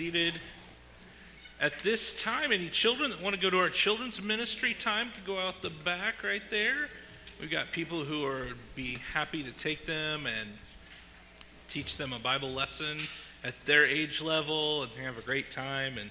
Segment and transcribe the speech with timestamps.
[0.00, 0.40] seated.
[1.60, 5.22] At this time, any children that want to go to our children's ministry time can
[5.26, 6.88] go out the back right there.
[7.38, 10.48] We've got people who are be happy to take them and
[11.68, 12.96] teach them a Bible lesson
[13.44, 16.08] at their age level, and have a great time, and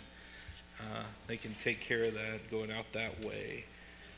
[0.80, 3.66] uh, they can take care of that going out that way.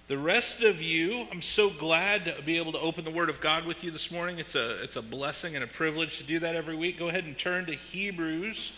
[0.09, 3.39] The rest of you, I'm so glad to be able to open the Word of
[3.39, 4.37] God with you this morning.
[4.37, 6.99] It's a, it's a blessing and a privilege to do that every week.
[6.99, 8.73] Go ahead and turn to Hebrews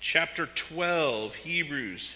[0.00, 1.34] chapter 12.
[1.36, 2.10] Hebrews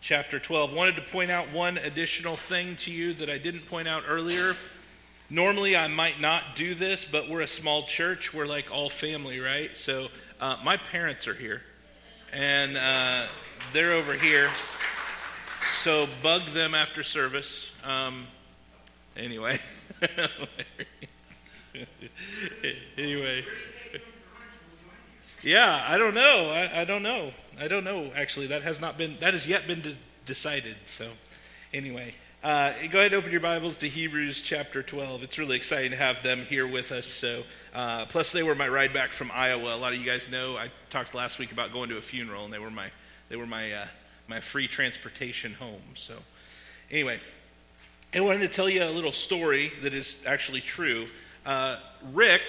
[0.00, 0.72] chapter 12.
[0.72, 4.56] Wanted to point out one additional thing to you that I didn't point out earlier.
[5.28, 8.34] Normally, I might not do this, but we're a small church.
[8.34, 9.76] We're like all family, right?
[9.76, 10.08] So,
[10.40, 11.62] uh, my parents are here,
[12.32, 13.26] and uh,
[13.72, 14.50] they're over here.
[15.84, 17.66] So, bug them after service.
[17.84, 18.26] Um,
[19.16, 19.60] anyway.
[22.98, 23.44] anyway.
[25.42, 26.50] Yeah, I don't know.
[26.50, 27.32] I, I, don't know.
[27.58, 28.12] I don't know.
[28.14, 29.96] Actually, that has not been that has yet been de-
[30.26, 30.76] decided.
[30.86, 31.12] So,
[31.72, 32.14] anyway,
[32.44, 35.22] uh, go ahead and open your Bibles to Hebrews chapter 12.
[35.22, 37.06] It's really exciting to have them here with us.
[37.06, 39.74] So, uh, plus they were my ride back from Iowa.
[39.74, 42.44] A lot of you guys know I talked last week about going to a funeral,
[42.44, 42.90] and they were my
[43.30, 43.86] they were my uh,
[44.28, 45.80] my free transportation home.
[45.94, 46.16] So,
[46.90, 47.18] anyway,
[48.12, 51.06] I wanted to tell you a little story that is actually true.
[51.46, 51.78] Uh,
[52.12, 52.42] Rick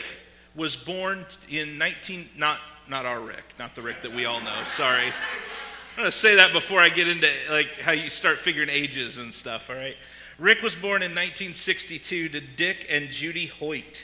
[0.55, 2.59] was born in 19, not,
[2.89, 4.63] not our Rick, not the Rick that we all know.
[4.75, 5.07] Sorry.
[5.07, 9.17] I'm going to say that before I get into like how you start figuring ages
[9.17, 9.95] and stuff, all right?
[10.39, 14.01] Rick was born in 1962 to Dick and Judy Hoyt.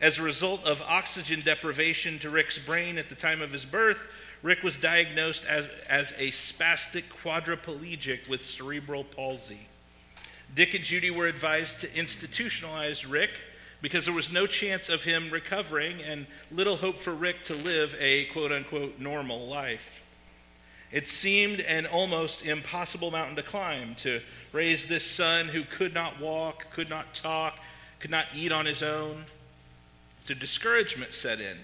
[0.00, 3.98] As a result of oxygen deprivation to Rick's brain at the time of his birth,
[4.42, 9.68] Rick was diagnosed as, as a spastic quadriplegic with cerebral palsy.
[10.54, 13.30] Dick and Judy were advised to institutionalize Rick
[13.80, 17.94] because there was no chance of him recovering and little hope for Rick to live
[17.98, 20.02] a quote unquote normal life.
[20.92, 24.20] It seemed an almost impossible mountain to climb to
[24.52, 27.58] raise this son who could not walk, could not talk,
[27.98, 29.24] could not eat on his own.
[30.24, 31.58] So discouragement set in.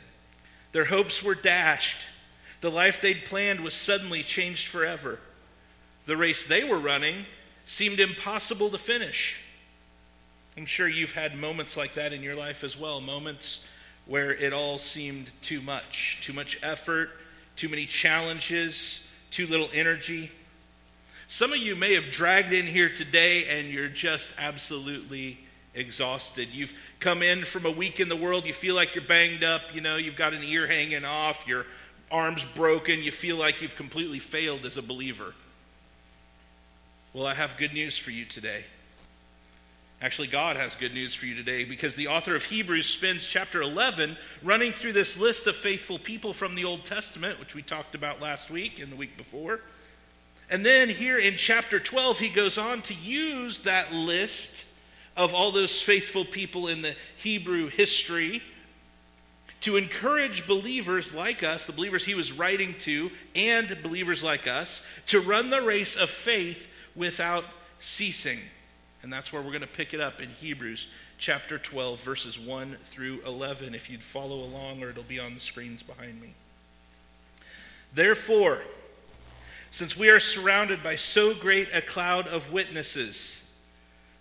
[0.72, 1.96] Their hopes were dashed.
[2.60, 5.18] The life they'd planned was suddenly changed forever.
[6.06, 7.26] The race they were running
[7.66, 9.36] seemed impossible to finish.
[10.56, 13.60] I'm sure you've had moments like that in your life as well moments
[14.06, 17.10] where it all seemed too much too much effort,
[17.56, 19.00] too many challenges,
[19.30, 20.30] too little energy.
[21.28, 25.38] Some of you may have dragged in here today and you're just absolutely
[25.74, 26.50] exhausted.
[26.52, 29.62] You've come in from a week in the world, you feel like you're banged up,
[29.74, 31.64] you know, you've got an ear hanging off, your
[32.10, 35.32] arm's broken, you feel like you've completely failed as a believer.
[37.14, 38.64] Well, I have good news for you today.
[40.02, 43.62] Actually, God has good news for you today because the author of Hebrews spends chapter
[43.62, 47.94] 11 running through this list of faithful people from the Old Testament, which we talked
[47.94, 49.60] about last week and the week before.
[50.50, 54.64] And then here in chapter 12, he goes on to use that list
[55.16, 58.42] of all those faithful people in the Hebrew history
[59.60, 64.82] to encourage believers like us, the believers he was writing to, and believers like us,
[65.06, 66.66] to run the race of faith
[66.96, 67.44] without
[67.78, 68.40] ceasing.
[69.02, 70.86] And that's where we're going to pick it up in Hebrews
[71.18, 75.40] chapter 12, verses 1 through 11, if you'd follow along, or it'll be on the
[75.40, 76.34] screens behind me.
[77.94, 78.60] Therefore,
[79.70, 83.38] since we are surrounded by so great a cloud of witnesses,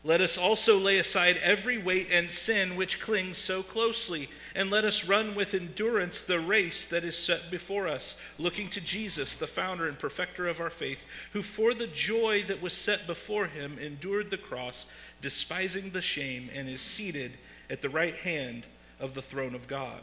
[0.04, 4.86] let us also lay aside every weight and sin which clings so closely, and let
[4.86, 9.48] us run with endurance the race that is set before us, looking to Jesus, the
[9.48, 11.00] founder and perfecter of our faith,
[11.34, 14.86] who for the joy that was set before him endured the cross,
[15.22, 17.34] despising the shame, and is seated
[17.70, 18.66] at the right hand
[19.00, 20.02] of the throne of God.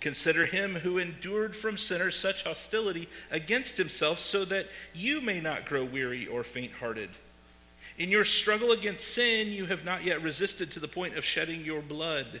[0.00, 5.66] Consider him who endured from sinners such hostility against himself, so that you may not
[5.66, 7.10] grow weary or faint hearted.
[7.98, 11.64] In your struggle against sin, you have not yet resisted to the point of shedding
[11.64, 12.40] your blood.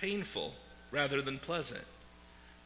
[0.00, 0.54] painful
[0.90, 1.84] rather than pleasant,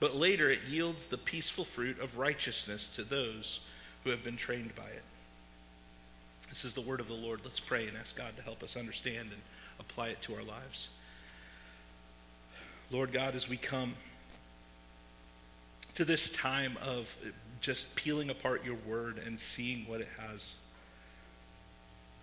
[0.01, 3.61] but later it yields the peaceful fruit of righteousness to those
[4.03, 5.03] who have been trained by it.
[6.49, 7.41] This is the word of the Lord.
[7.45, 9.41] Let's pray and ask God to help us understand and
[9.81, 10.89] apply it to our lives.
[12.91, 13.95] Lord God, as we come
[15.95, 17.09] to this time of
[17.61, 20.53] just peeling apart your word and seeing what it has,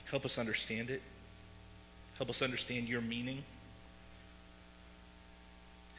[0.06, 1.02] help us understand it.
[2.18, 3.44] Help us understand your meaning.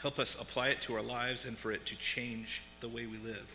[0.02, 3.19] Help us apply it to our lives and for it to change the way we
[3.19, 3.46] live.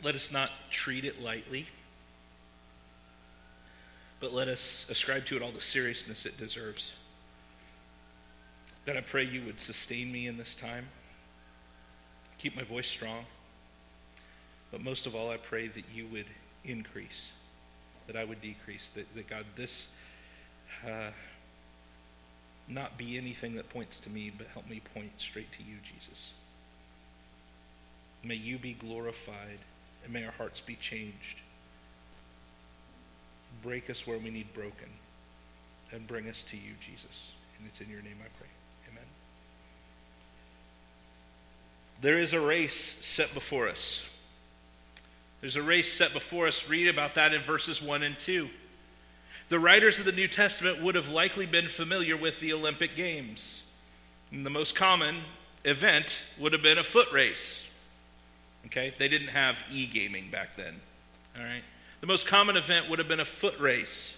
[0.00, 1.66] Let us not treat it lightly,
[4.20, 6.92] but let us ascribe to it all the seriousness it deserves.
[8.86, 10.86] God, I pray you would sustain me in this time,
[12.38, 13.24] keep my voice strong,
[14.70, 16.26] but most of all, I pray that you would
[16.64, 17.26] increase,
[18.06, 19.88] that I would decrease, that, that God, this
[20.86, 21.10] uh,
[22.70, 26.32] not be anything that points to me, but help me point straight to you, Jesus.
[28.22, 29.58] May you be glorified
[30.04, 31.40] and may our hearts be changed.
[33.62, 34.88] Break us where we need broken
[35.92, 37.30] and bring us to you, Jesus.
[37.58, 38.48] And it's in your name I pray.
[38.90, 39.04] Amen.
[42.00, 44.02] There is a race set before us.
[45.40, 46.68] There's a race set before us.
[46.68, 48.48] Read about that in verses 1 and 2.
[49.50, 53.62] The writers of the New Testament would have likely been familiar with the Olympic Games.
[54.30, 55.22] And the most common
[55.64, 57.64] event would have been a foot race.
[58.66, 58.94] Okay?
[58.96, 60.80] They didn't have e gaming back then.
[61.36, 61.64] All right?
[62.00, 64.14] The most common event would have been a foot race.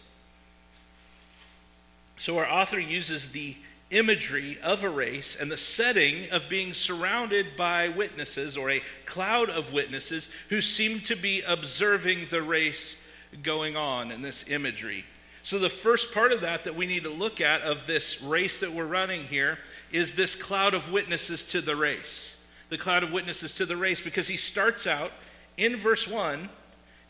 [2.18, 3.56] So our author uses the
[3.90, 9.48] imagery of a race and the setting of being surrounded by witnesses or a cloud
[9.48, 12.96] of witnesses who seem to be observing the race
[13.42, 15.06] going on in this imagery.
[15.44, 18.60] So, the first part of that that we need to look at of this race
[18.60, 19.58] that we're running here
[19.90, 22.32] is this cloud of witnesses to the race
[22.72, 25.12] the cloud of witnesses to the race because he starts out
[25.58, 26.48] in verse 1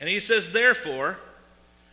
[0.00, 1.18] and he says, Therefore,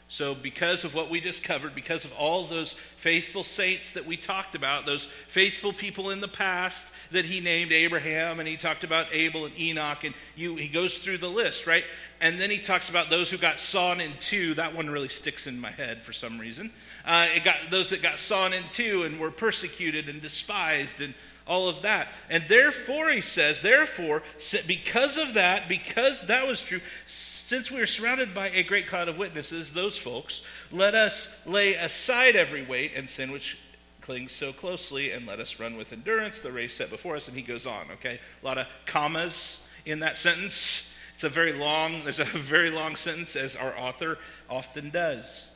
[0.08, 4.18] so because of what we just covered, because of all those faithful saints that we
[4.18, 8.84] talked about, those faithful people in the past that he named Abraham, and he talked
[8.84, 11.84] about Abel and Enoch, and you, he goes through the list, right?
[12.22, 14.54] And then he talks about those who got sawn in two.
[14.56, 16.72] That one really sticks in my head for some reason.
[17.06, 21.14] Uh, it got those that got sawn in two and were persecuted and despised and
[21.48, 22.10] all of that.
[22.30, 24.22] And therefore, he says, therefore,
[24.68, 29.08] because of that, because that was true, since we are surrounded by a great cloud
[29.08, 33.58] of witnesses, those folks, let us lay aside every weight and sin which
[34.02, 37.28] clings so closely, and let us run with endurance the race set before us.
[37.28, 38.20] And he goes on, okay?
[38.42, 40.89] A lot of commas in that sentence.
[41.20, 44.18] It's a very long, there's a very long sentence, as our author
[44.50, 45.48] often does.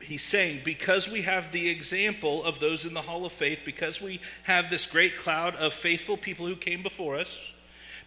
[0.00, 4.00] He's saying because we have the example of those in the hall of faith, because
[4.00, 7.28] we have this great cloud of faithful people who came before us,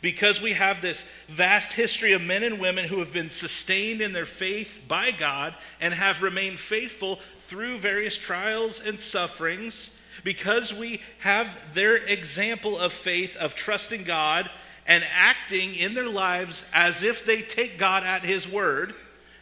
[0.01, 4.11] because we have this vast history of men and women who have been sustained in
[4.11, 9.91] their faith by God and have remained faithful through various trials and sufferings,
[10.23, 14.49] because we have their example of faith, of trusting God
[14.89, 18.93] and acting in their lives as if they take God at His word,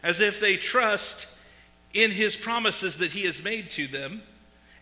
[0.04, 1.26] as if they trust
[1.94, 4.22] in his promises that he has made to them,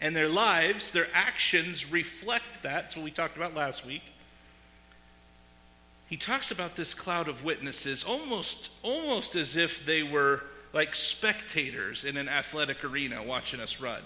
[0.01, 2.83] and their lives, their actions reflect that.
[2.83, 4.03] That's what we talked about last week.
[6.09, 10.43] He talks about this cloud of witnesses almost, almost as if they were
[10.73, 14.03] like spectators in an athletic arena watching us run.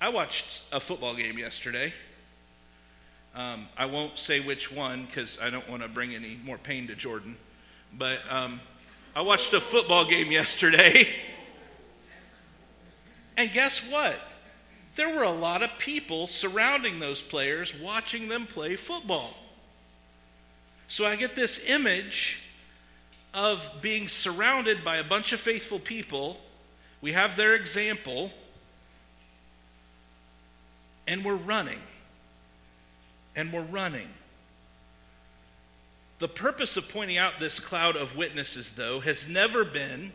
[0.00, 1.92] I watched a football game yesterday.
[3.34, 6.86] Um, I won't say which one because I don't want to bring any more pain
[6.88, 7.36] to Jordan.
[7.96, 8.60] But um,
[9.16, 11.08] I watched a football game yesterday.
[13.36, 14.16] And guess what?
[14.96, 19.34] There were a lot of people surrounding those players watching them play football.
[20.88, 22.42] So I get this image
[23.32, 26.36] of being surrounded by a bunch of faithful people.
[27.00, 28.30] We have their example,
[31.06, 31.80] and we're running.
[33.34, 34.08] And we're running.
[36.18, 40.12] The purpose of pointing out this cloud of witnesses, though, has never been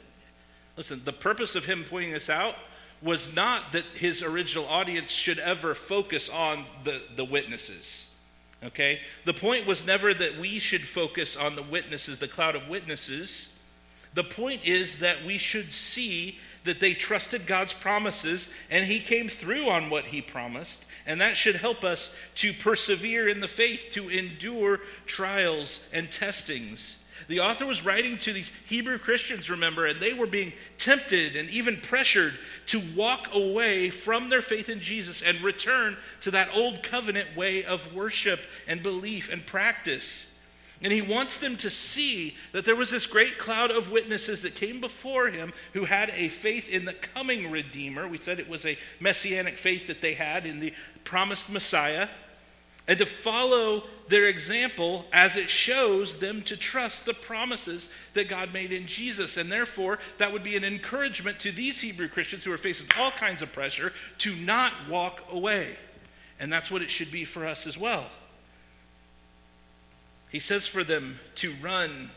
[0.77, 2.55] listen, the purpose of him pointing this out
[3.01, 8.05] was not that his original audience should ever focus on the, the witnesses.
[8.63, 9.01] Okay?
[9.25, 13.49] The point was never that we should focus on the witnesses, the cloud of witnesses.
[14.13, 19.27] The point is that we should see that they trusted God's promises and He came
[19.27, 20.85] through on what He promised.
[21.05, 26.97] And that should help us to persevere in the faith, to endure trials and testings.
[27.27, 31.49] The author was writing to these Hebrew Christians, remember, and they were being tempted and
[31.49, 32.33] even pressured
[32.67, 37.65] to walk away from their faith in Jesus and return to that old covenant way
[37.65, 40.27] of worship and belief and practice.
[40.81, 44.53] And he wants them to see that there was this great cloud of witnesses that
[44.53, 48.07] came before him who had a faith in the coming Redeemer.
[48.07, 52.09] We said it was a messianic faith that they had in the promised Messiah
[52.87, 58.53] and to follow their example as it shows them to trust the promises that God
[58.53, 59.35] made in Jesus.
[59.35, 63.11] And therefore, that would be an encouragement to these Hebrew Christians who are facing all
[63.11, 65.75] kinds of pressure to not walk away.
[66.39, 68.07] And that's what it should be for us as well.
[70.29, 72.11] He says for them to run,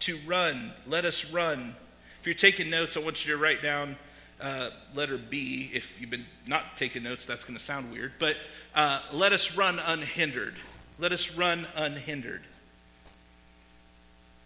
[0.00, 1.76] to run, let us run.
[2.20, 3.96] If you're taking notes, I want you to write down
[4.40, 5.70] uh, letter B.
[5.72, 8.12] If you've been not taking notes, that's going to sound weird.
[8.18, 8.36] But
[8.74, 10.54] uh, let us run unhindered.
[10.98, 12.42] Let us run unhindered.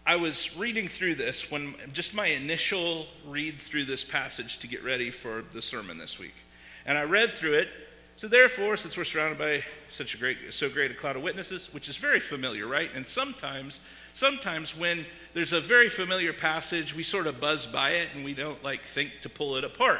[0.07, 4.83] I was reading through this when just my initial read through this passage to get
[4.83, 6.35] ready for the sermon this week.
[6.85, 7.69] And I read through it.
[8.17, 9.63] So therefore, since we're surrounded by
[9.95, 12.89] such a great so great a cloud of witnesses, which is very familiar, right?
[12.95, 13.79] And sometimes
[14.13, 18.33] sometimes when there's a very familiar passage, we sort of buzz by it and we
[18.33, 19.99] don't like think to pull it apart.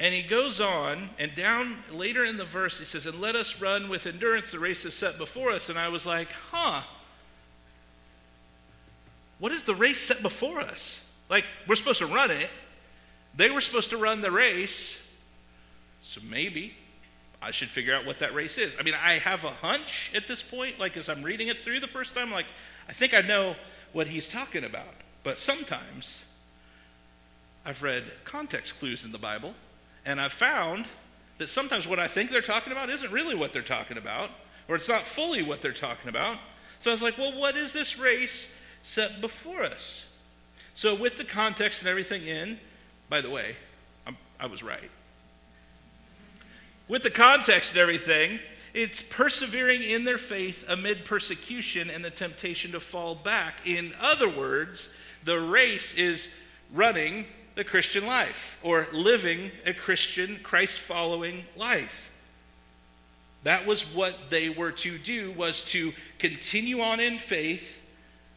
[0.00, 3.60] And he goes on, and down later in the verse, he says, And let us
[3.60, 5.68] run with endurance the race is set before us.
[5.68, 6.82] And I was like, huh.
[9.38, 10.98] What is the race set before us?
[11.28, 12.50] Like, we're supposed to run it.
[13.36, 14.96] They were supposed to run the race.
[16.04, 16.74] So maybe
[17.40, 18.76] I should figure out what that race is.
[18.78, 21.80] I mean, I have a hunch at this point, like as I'm reading it through
[21.80, 22.46] the first time, like,
[22.88, 23.56] I think I know
[23.92, 24.94] what he's talking about.
[25.22, 26.18] But sometimes
[27.64, 29.54] I've read context clues in the Bible
[30.04, 30.84] and I've found
[31.38, 34.30] that sometimes what I think they're talking about isn't really what they're talking about,
[34.68, 36.36] or it's not fully what they're talking about.
[36.80, 38.46] So I was like, well, what is this race
[38.82, 40.02] set before us?
[40.74, 42.58] So, with the context and everything in,
[43.08, 43.56] by the way,
[44.06, 44.90] I'm, i was right.
[46.88, 48.40] With the context and everything,
[48.74, 53.66] it's persevering in their faith amid persecution and the temptation to fall back.
[53.66, 54.90] In other words,
[55.24, 56.28] the race is
[56.72, 62.10] running the Christian life or living a Christian, Christ following life.
[63.44, 67.78] That was what they were to do was to continue on in faith,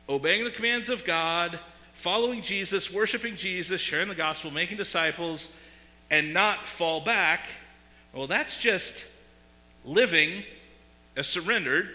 [0.08, 1.60] obeying the commands of God,
[1.94, 5.52] following Jesus, worshiping Jesus, sharing the gospel, making disciples,
[6.12, 7.48] and not fall back.
[8.14, 8.96] Well, that's just
[9.86, 10.44] living
[11.16, 11.90] a surrendered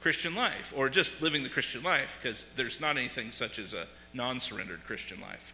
[0.00, 3.86] Christian life, or just living the Christian life, because there's not anything such as a
[4.14, 5.52] non surrendered Christian life.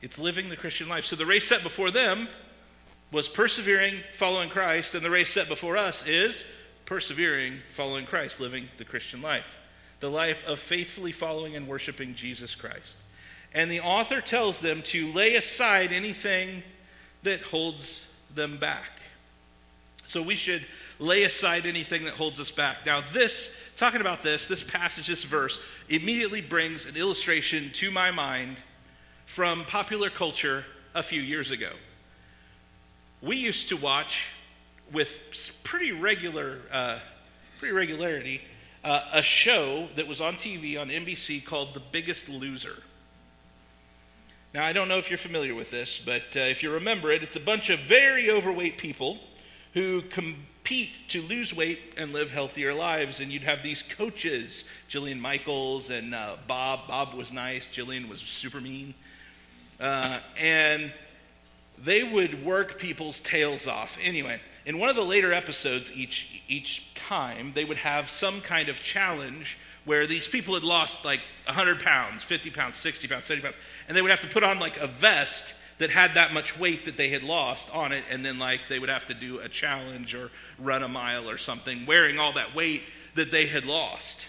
[0.00, 1.04] It's living the Christian life.
[1.04, 2.28] So the race set before them
[3.10, 6.44] was persevering, following Christ, and the race set before us is
[6.86, 9.48] persevering, following Christ, living the Christian life.
[10.00, 12.96] The life of faithfully following and worshiping Jesus Christ.
[13.52, 16.62] And the author tells them to lay aside anything
[17.22, 18.00] that holds
[18.34, 18.90] them back.
[20.06, 20.64] So we should
[20.98, 22.86] lay aside anything that holds us back.
[22.86, 25.58] Now, this, talking about this, this passage, this verse,
[25.88, 28.56] immediately brings an illustration to my mind
[29.26, 31.72] from popular culture a few years ago.
[33.20, 34.26] We used to watch
[34.92, 35.18] with
[35.62, 37.00] pretty regular, uh,
[37.58, 38.40] pretty regularity,
[38.82, 42.82] uh, a show that was on TV on NBC called The Biggest Loser.
[44.54, 47.22] Now, I don't know if you're familiar with this, but uh, if you remember it,
[47.22, 49.18] it's a bunch of very overweight people
[49.74, 53.20] who compete to lose weight and live healthier lives.
[53.20, 56.88] And you'd have these coaches, Jillian Michaels and uh, Bob.
[56.88, 58.94] Bob was nice, Jillian was super mean.
[59.78, 60.94] Uh, and
[61.76, 63.98] they would work people's tails off.
[64.02, 68.70] Anyway, in one of the later episodes each, each time, they would have some kind
[68.70, 73.42] of challenge where these people had lost like 100 pounds, 50 pounds, 60 pounds, 70
[73.42, 73.56] pounds,
[73.88, 76.84] and they would have to put on like a vest that had that much weight
[76.84, 79.48] that they had lost on it, and then like they would have to do a
[79.48, 82.82] challenge or run a mile or something wearing all that weight
[83.14, 84.26] that they had lost.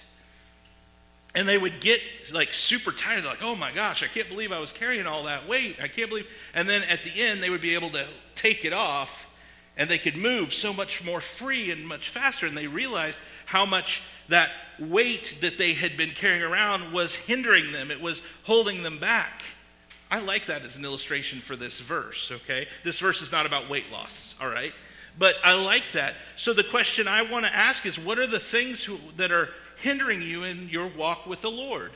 [1.35, 2.01] And they would get
[2.31, 5.47] like super tired, like, oh my gosh, I can't believe I was carrying all that
[5.47, 5.77] weight.
[5.81, 6.25] I can't believe.
[6.55, 9.27] And then at the end, they would be able to take it off
[9.77, 12.47] and they could move so much more free and much faster.
[12.47, 17.71] And they realized how much that weight that they had been carrying around was hindering
[17.71, 19.43] them, it was holding them back.
[20.11, 22.67] I like that as an illustration for this verse, okay?
[22.83, 24.73] This verse is not about weight loss, all right?
[25.17, 26.15] But I like that.
[26.35, 29.49] So the question I want to ask is what are the things who, that are
[29.81, 31.91] hindering you in your walk with the Lord.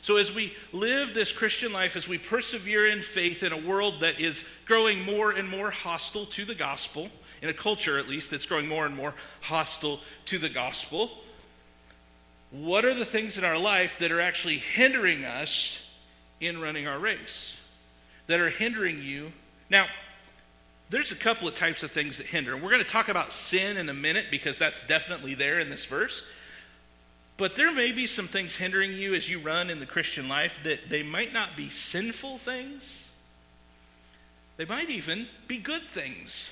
[0.00, 4.00] So, as we live this Christian life, as we persevere in faith in a world
[4.00, 7.08] that is growing more and more hostile to the gospel,
[7.40, 11.10] in a culture at least that's growing more and more hostile to the gospel,
[12.52, 15.82] what are the things in our life that are actually hindering us
[16.38, 17.54] in running our race?
[18.26, 19.32] That are hindering you?
[19.70, 19.86] Now,
[20.90, 22.52] there's a couple of types of things that hinder.
[22.52, 25.70] And we're going to talk about sin in a minute because that's definitely there in
[25.70, 26.22] this verse.
[27.38, 30.52] But there may be some things hindering you as you run in the Christian life
[30.64, 32.98] that they might not be sinful things.
[34.58, 36.50] They might even be good things.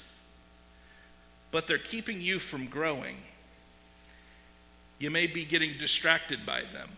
[1.51, 3.19] But they're keeping you from growing.
[5.01, 6.91] You may be getting distracted by them.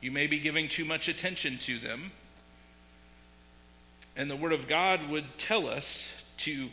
[0.00, 2.12] You may be giving too much attention to them.
[4.16, 6.70] And the Word of God would tell us to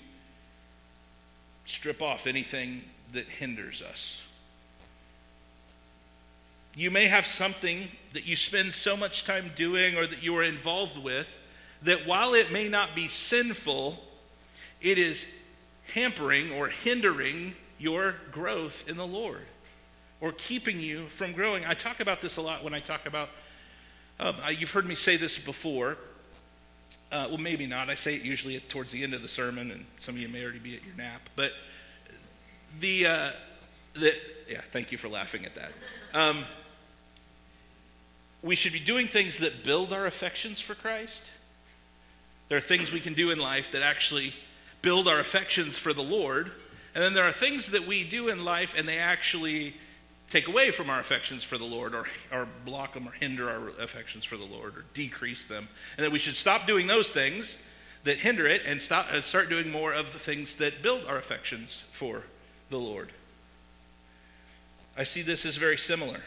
[1.65, 4.22] strip off anything that hinders us.
[6.76, 10.43] You may have something that you spend so much time doing or that you are
[10.43, 11.30] involved with
[11.82, 14.00] that while it may not be sinful,
[14.80, 15.26] it is
[15.93, 19.46] hampering or hindering your growth in the Lord
[20.23, 21.65] or keeping you from growing.
[21.65, 23.29] I talk about this a lot when I talk about,
[24.21, 25.97] um, you've heard me say this before.
[27.12, 27.89] Uh, well, maybe not.
[27.89, 30.41] I say it usually towards the end of the sermon, and some of you may
[30.41, 31.27] already be at your nap.
[31.36, 31.51] But
[32.79, 33.31] the, uh,
[33.95, 34.13] the
[34.47, 35.71] yeah, thank you for laughing at that.
[36.13, 36.45] Um,
[38.41, 41.23] we should be doing things that build our affections for Christ.
[42.47, 44.33] There are things we can do in life that actually
[44.81, 46.49] build our affections for the Lord.
[46.95, 49.75] And then there are things that we do in life and they actually
[50.34, 53.69] take away from our affections for the Lord or, or block them or hinder our
[53.80, 55.69] affections for the Lord or decrease them.
[55.96, 57.56] And that we should stop doing those things
[58.04, 61.17] that hinder it and stop, uh, start doing more of the things that build our
[61.17, 62.24] affections for
[62.72, 63.12] the Lord.
[64.98, 66.22] I see this as very similar.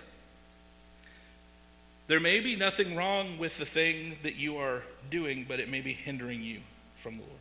[2.07, 5.81] There may be nothing wrong with the thing that you are doing, but it may
[5.81, 6.61] be hindering you
[7.03, 7.33] from the Lord.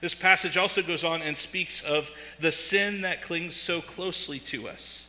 [0.00, 4.70] This passage also goes on and speaks of the sin that clings so closely to
[4.70, 5.04] us.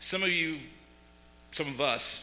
[0.00, 0.58] Some of you,
[1.52, 2.20] some of us,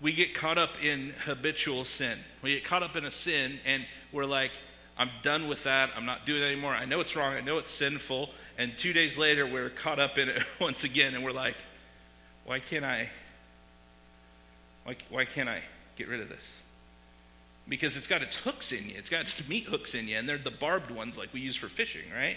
[0.00, 2.18] we get caught up in habitual sin.
[2.42, 4.50] We get caught up in a sin and we're like,
[4.98, 5.90] I'm done with that.
[5.96, 6.72] I'm not doing it anymore.
[6.74, 7.34] I know it's wrong.
[7.34, 8.30] I know it's sinful.
[8.58, 11.56] And two days later, we're caught up in it once again and we're like,
[12.44, 13.10] why can't I?
[14.84, 15.62] Why, why can't I
[15.96, 16.50] get rid of this?
[17.68, 18.94] Because it's got its hooks in you.
[18.96, 21.56] It's got its meat hooks in you, and they're the barbed ones like we use
[21.56, 22.36] for fishing, right?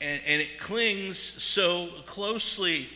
[0.00, 2.88] And, and it clings so closely.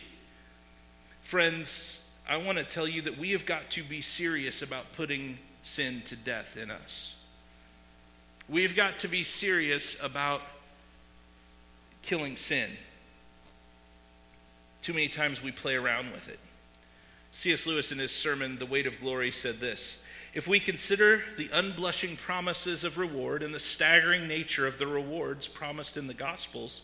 [1.27, 5.39] Friends, I want to tell you that we have got to be serious about putting
[5.61, 7.15] sin to death in us.
[8.47, 10.39] We've got to be serious about
[12.01, 12.69] killing sin.
[14.81, 16.39] Too many times we play around with it.
[17.33, 17.65] C.S.
[17.65, 19.97] Lewis, in his sermon, The Weight of Glory, said this
[20.33, 25.45] If we consider the unblushing promises of reward and the staggering nature of the rewards
[25.45, 26.83] promised in the Gospels,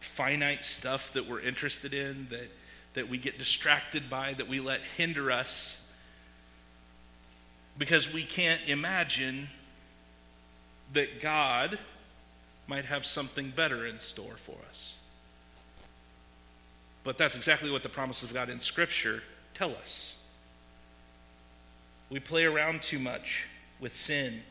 [0.00, 2.50] finite stuff that we're interested in, that,
[2.94, 5.76] that we get distracted by, that we let hinder us,
[7.78, 9.48] because we can't imagine
[10.92, 11.78] that God
[12.66, 14.94] might have something better in store for us.
[17.02, 19.22] But that's exactly what the promises of God in Scripture
[19.54, 20.12] tell us.
[22.10, 23.46] We play around too much
[23.80, 24.42] with sin.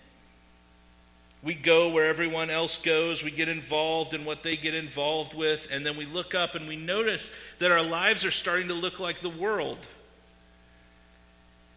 [1.41, 3.23] We go where everyone else goes.
[3.23, 5.67] We get involved in what they get involved with.
[5.71, 8.99] And then we look up and we notice that our lives are starting to look
[8.99, 9.77] like the world.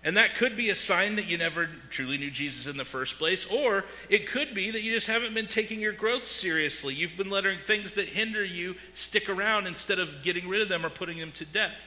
[0.04, 3.18] And that could be a sign that you never truly knew Jesus in the first
[3.18, 6.92] place, or it could be that you just haven't been taking your growth seriously.
[6.92, 10.84] You've been letting things that hinder you stick around instead of getting rid of them
[10.84, 11.78] or putting them to death.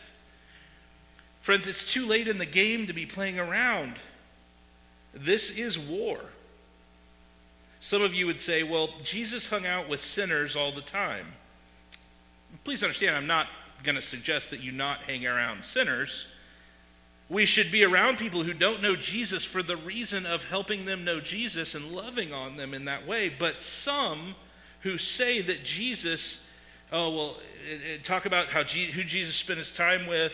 [1.41, 3.95] Friends, it's too late in the game to be playing around.
[5.13, 6.21] This is war.
[7.85, 11.33] Some of you would say, well, Jesus hung out with sinners all the time.
[12.63, 13.45] Please understand, I'm not
[13.83, 16.25] going to suggest that you not hang around sinners.
[17.29, 21.05] We should be around people who don't know Jesus for the reason of helping them
[21.05, 23.29] know Jesus and loving on them in that way.
[23.29, 24.33] But some
[24.79, 26.39] who say that Jesus
[26.91, 27.35] oh, well,
[27.69, 30.33] it, it, talk about how G, who Jesus spent his time with.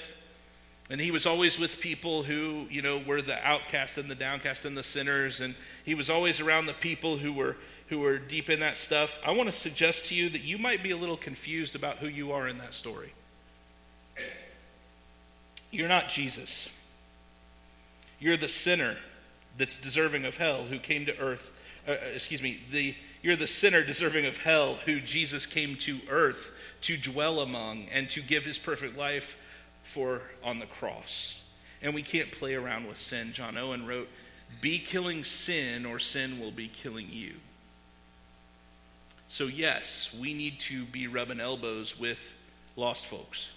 [0.91, 4.65] And he was always with people who, you know, were the outcast and the downcast
[4.65, 5.39] and the sinners.
[5.39, 7.55] And he was always around the people who were,
[7.87, 9.17] who were deep in that stuff.
[9.25, 12.07] I want to suggest to you that you might be a little confused about who
[12.07, 13.13] you are in that story.
[15.71, 16.67] You're not Jesus.
[18.19, 18.97] You're the sinner
[19.57, 21.51] that's deserving of hell who came to earth.
[21.87, 26.01] Uh, uh, excuse me, the, you're the sinner deserving of hell who Jesus came to
[26.09, 26.49] earth
[26.81, 29.37] to dwell among and to give his perfect life
[29.93, 31.37] for on the cross.
[31.81, 33.33] And we can't play around with sin.
[33.33, 34.07] John Owen wrote,
[34.61, 37.35] Be killing sin, or sin will be killing you.
[39.29, 42.19] So, yes, we need to be rubbing elbows with
[42.75, 43.47] lost folks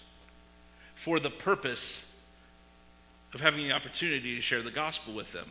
[0.95, 2.05] for the purpose
[3.33, 5.49] of having the opportunity to share the gospel with them.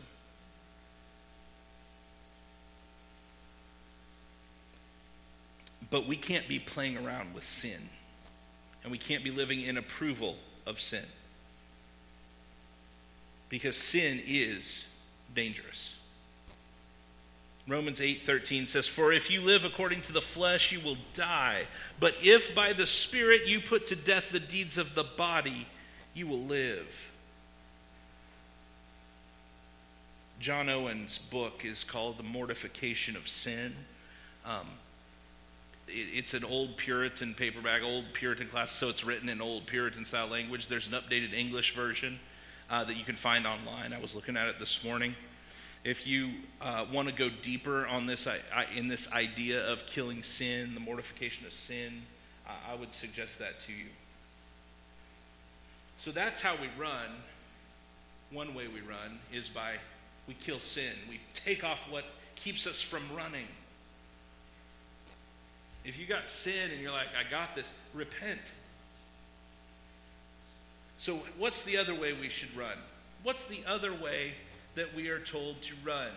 [5.91, 7.89] But we can't be playing around with sin.
[8.83, 11.05] And we can't be living in approval of sin.
[13.49, 14.85] Because sin is
[15.35, 15.91] dangerous.
[17.67, 21.67] Romans 8:13 says, "For if you live according to the flesh, you will die.
[21.99, 25.67] But if by the Spirit you put to death the deeds of the body,
[26.13, 26.87] you will live."
[30.39, 33.85] John Owen's book is called The Mortification of Sin.
[34.43, 34.67] Um,
[35.87, 40.27] it's an old Puritan paperback, old Puritan class, so it's written in old Puritan style
[40.27, 40.67] language.
[40.67, 42.19] There's an updated English version
[42.69, 43.93] uh, that you can find online.
[43.93, 45.15] I was looking at it this morning.
[45.83, 49.85] If you uh, want to go deeper on this, I, I, in this idea of
[49.85, 52.03] killing sin, the mortification of sin,
[52.47, 53.87] I, I would suggest that to you.
[55.99, 57.09] So that's how we run.
[58.31, 59.75] One way we run is by
[60.27, 60.93] we kill sin.
[61.09, 63.47] We take off what keeps us from running.
[65.85, 68.39] If you got sin and you're like, I got this, repent.
[70.97, 72.77] So, what's the other way we should run?
[73.23, 74.33] What's the other way
[74.75, 76.11] that we are told to run?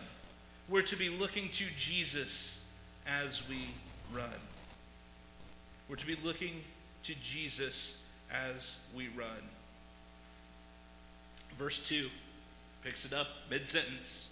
[0.68, 2.56] We're to be looking to Jesus
[3.06, 3.70] as we
[4.12, 4.30] run.
[5.88, 6.62] We're to be looking
[7.04, 7.96] to Jesus
[8.32, 9.42] as we run.
[11.58, 12.08] Verse 2
[12.84, 14.28] picks it up mid sentence.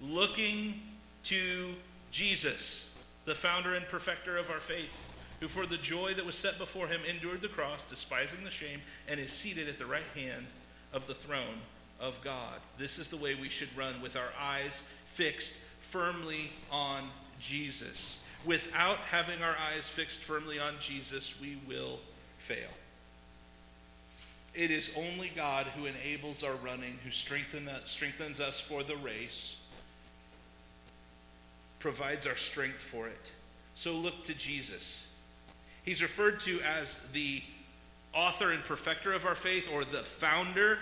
[0.00, 0.80] Looking
[1.24, 1.74] to
[2.10, 2.89] Jesus
[3.30, 4.90] the founder and perfecter of our faith,
[5.38, 8.80] who for the joy that was set before him endured the cross, despising the shame,
[9.06, 10.46] and is seated at the right hand
[10.92, 11.60] of the throne
[12.00, 12.58] of God.
[12.76, 14.82] This is the way we should run with our eyes
[15.14, 15.52] fixed
[15.92, 18.18] firmly on Jesus.
[18.44, 22.00] Without having our eyes fixed firmly on Jesus, we will
[22.48, 22.70] fail.
[24.56, 29.54] It is only God who enables our running, who strengthen strengthens us for the race,
[31.80, 33.30] provides our strength for it.
[33.74, 35.04] So look to Jesus.
[35.82, 37.42] He's referred to as the
[38.14, 40.78] author and perfecter of our faith or the founder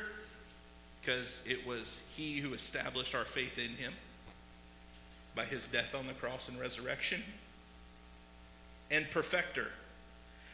[1.01, 3.95] because it was he who established our faith in him
[5.35, 7.23] by his death on the cross and resurrection.
[8.91, 9.69] And perfecter.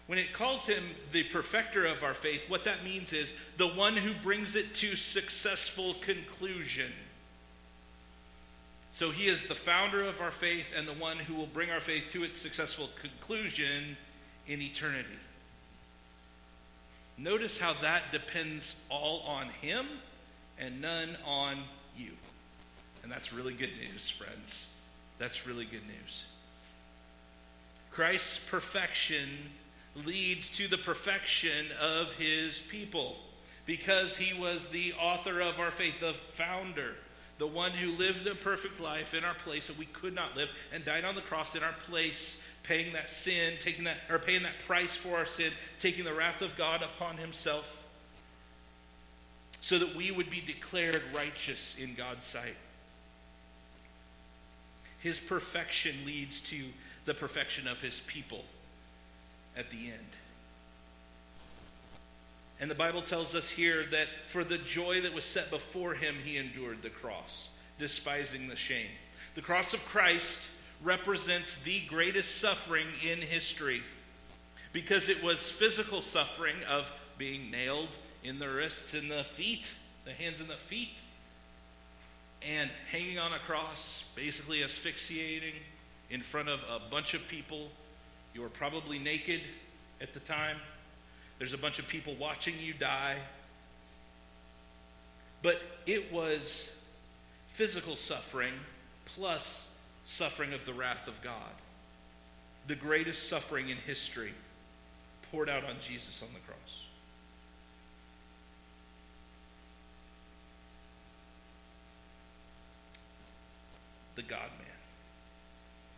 [0.07, 3.96] When it calls him the perfecter of our faith, what that means is the one
[3.96, 6.92] who brings it to successful conclusion.
[8.94, 11.80] So he is the founder of our faith and the one who will bring our
[11.80, 13.96] faith to its successful conclusion
[14.46, 15.18] in eternity.
[17.18, 19.87] Notice how that depends all on him
[20.61, 21.64] and none on
[21.96, 22.12] you.
[23.02, 24.68] And that's really good news, friends.
[25.18, 26.24] That's really good news.
[27.90, 29.28] Christ's perfection
[29.96, 33.16] leads to the perfection of his people
[33.66, 36.94] because he was the author of our faith, the founder
[37.38, 40.48] the one who lived a perfect life in our place that we could not live
[40.72, 44.42] and died on the cross in our place paying that sin taking that or paying
[44.42, 47.76] that price for our sin taking the wrath of god upon himself
[49.64, 52.56] so that we would be declared righteous in god's sight.
[55.00, 56.64] His perfection leads to
[57.06, 58.44] the perfection of his people
[59.56, 60.16] at the end
[62.60, 66.16] and the Bible tells us here that for the joy that was set before him,
[66.24, 68.90] he endured the cross, despising the shame.
[69.34, 70.38] The cross of Christ
[70.82, 73.82] represents the greatest suffering in history
[74.72, 77.88] because it was physical suffering of being nailed
[78.22, 79.64] in the wrists and the feet,
[80.04, 80.94] the hands and the feet,
[82.42, 85.54] and hanging on a cross, basically asphyxiating
[86.10, 87.68] in front of a bunch of people.
[88.34, 89.40] You were probably naked
[90.00, 90.56] at the time.
[91.38, 93.16] There's a bunch of people watching you die.
[95.42, 96.70] But it was
[97.54, 98.54] physical suffering
[99.04, 99.68] plus
[100.06, 101.52] suffering of the wrath of God.
[102.66, 104.32] The greatest suffering in history.
[105.30, 106.84] poured out on Jesus on the cross.
[114.14, 114.50] The God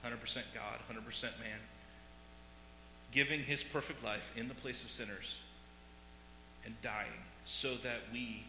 [0.03, 0.12] man.
[0.12, 1.59] 100% God, 100% man.
[3.12, 5.35] Giving his perfect life in the place of sinners
[6.64, 8.45] and dying so that we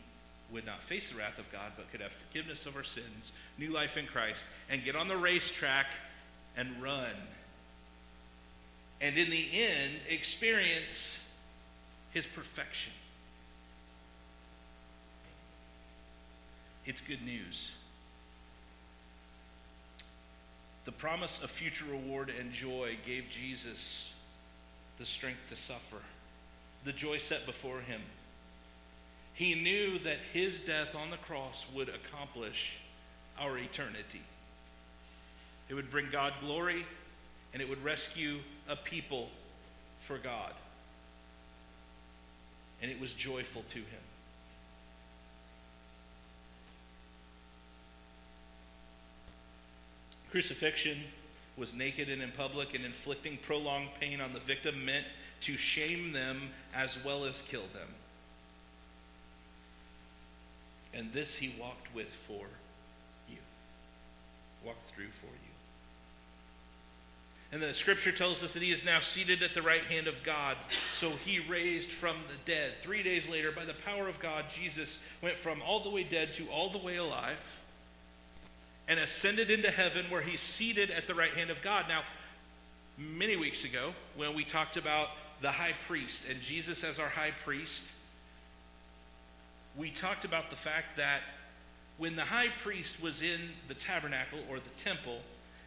[0.52, 3.72] would not face the wrath of God, but could have forgiveness of our sins, new
[3.72, 5.88] life in Christ, and get on the racetrack
[6.56, 7.12] and run.
[9.02, 11.18] And in the end, experience
[12.12, 12.94] his perfection.
[16.86, 17.72] It's good news.
[20.86, 24.10] The promise of future reward and joy gave Jesus
[25.00, 26.04] the strength to suffer,
[26.86, 28.02] the joy set before him.
[29.34, 32.74] He knew that his death on the cross would accomplish
[33.40, 34.22] our eternity.
[35.70, 36.86] It would bring God glory,
[37.54, 39.30] and it would rescue a people
[40.08, 40.54] for God.
[42.82, 44.04] And it was joyful to him.
[50.32, 50.98] Crucifixion
[51.58, 55.06] was naked and in public, and inflicting prolonged pain on the victim meant
[55.42, 57.90] to shame them as well as kill them.
[60.94, 62.46] And this he walked with for
[63.30, 63.38] you,
[64.64, 65.48] walked through for you.
[67.52, 70.16] And the scripture tells us that he is now seated at the right hand of
[70.26, 70.58] God.
[71.00, 72.74] So he raised from the dead.
[72.84, 76.34] Three days later, by the power of God, Jesus went from all the way dead
[76.34, 77.38] to all the way alive
[78.88, 81.86] and ascended into heaven where he's seated at the right hand of God.
[81.88, 82.04] Now,
[82.98, 85.10] many weeks ago, when we talked about
[85.42, 87.84] the high priest and Jesus as our high priest,
[89.78, 91.22] we talked about the fact that
[91.98, 95.20] when the high priest was in the tabernacle or the temple,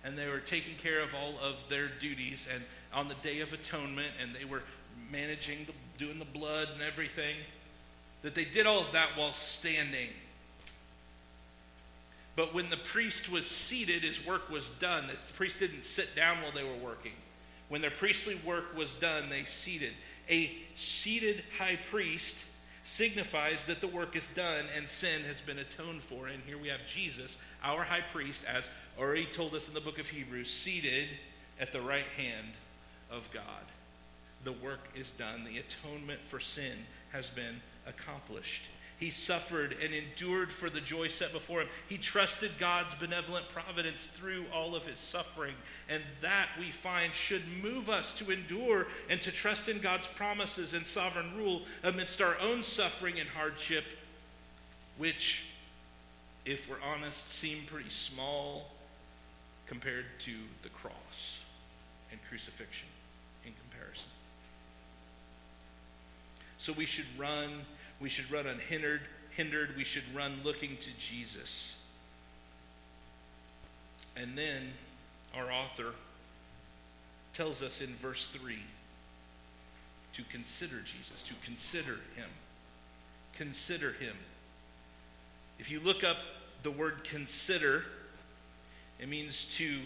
[0.02, 3.52] and they were taking care of all of their duties, and on the Day of
[3.52, 4.62] Atonement, and they were
[5.10, 7.36] managing, the, doing the blood and everything,
[8.22, 10.08] that they did all of that while standing
[12.40, 15.08] but when the priest was seated, his work was done.
[15.08, 17.12] The priest didn't sit down while they were working.
[17.68, 19.92] When their priestly work was done, they seated.
[20.30, 22.36] A seated high priest
[22.82, 26.28] signifies that the work is done and sin has been atoned for.
[26.28, 29.98] And here we have Jesus, our high priest, as already told us in the book
[29.98, 31.08] of Hebrews, seated
[31.60, 32.54] at the right hand
[33.10, 33.66] of God.
[34.44, 38.62] The work is done, the atonement for sin has been accomplished.
[39.00, 41.68] He suffered and endured for the joy set before him.
[41.88, 45.54] He trusted God's benevolent providence through all of his suffering.
[45.88, 50.74] And that we find should move us to endure and to trust in God's promises
[50.74, 53.84] and sovereign rule amidst our own suffering and hardship,
[54.98, 55.44] which,
[56.44, 58.66] if we're honest, seem pretty small
[59.66, 60.32] compared to
[60.62, 61.38] the cross
[62.10, 62.88] and crucifixion
[63.46, 64.04] in comparison.
[66.58, 67.62] So we should run
[68.00, 69.02] we should run unhindered.
[69.36, 69.76] Hindered.
[69.76, 71.74] We should run looking to Jesus.
[74.16, 74.72] And then
[75.34, 75.94] our author
[77.34, 78.58] tells us in verse 3
[80.14, 82.28] to consider Jesus, to consider him.
[83.36, 84.16] Consider him.
[85.58, 86.16] If you look up
[86.62, 87.84] the word consider,
[88.98, 89.80] it means to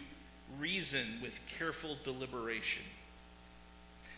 [0.59, 2.83] reason with careful deliberation.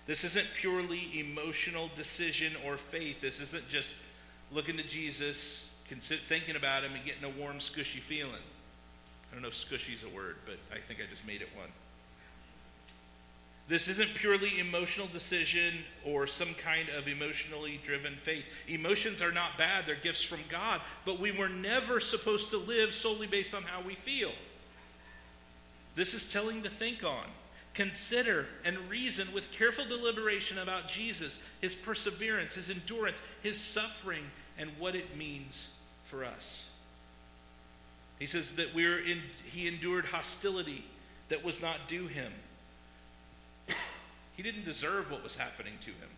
[0.07, 3.21] This isn't purely emotional decision or faith.
[3.21, 3.91] This isn't just
[4.53, 5.69] looking to Jesus,
[6.29, 8.35] thinking about him, and getting a warm, squishy feeling.
[9.31, 11.49] I don't know if squishy is a word, but I think I just made it
[11.57, 11.71] one.
[13.69, 18.45] This isn't purely emotional decision or some kind of emotionally driven faith.
[18.69, 22.95] Emotions are not bad, they're gifts from God, but we were never supposed to live
[22.95, 24.31] solely based on how we feel.
[25.97, 27.25] This is telling to think on.
[27.77, 34.25] Consider and reason with careful deliberation about Jesus, his perseverance, his endurance, his suffering,
[34.59, 35.69] and what it means
[36.07, 36.71] for us.
[38.19, 40.87] He says that we're in, he endured hostility
[41.29, 42.33] that was not due him.
[44.35, 46.09] he didn't deserve what was happening to him.